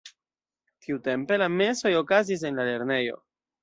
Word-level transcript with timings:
Tiutempe 0.85 1.39
la 1.43 1.51
mesoj 1.61 1.95
okazis 2.03 2.51
en 2.53 2.61
la 2.63 2.71
lernejo. 2.75 3.27